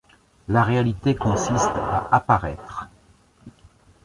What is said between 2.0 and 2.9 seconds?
apparaître.